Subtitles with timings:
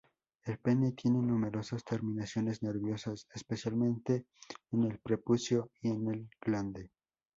[0.45, 4.25] El pene tiene numerosas terminaciones nerviosas, especialmente
[4.71, 6.89] en el prepucio y en el glande.